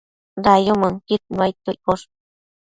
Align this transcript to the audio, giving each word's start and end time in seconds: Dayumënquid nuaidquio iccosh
Dayumënquid 0.45 1.21
nuaidquio 1.37 1.71
iccosh 1.79 2.05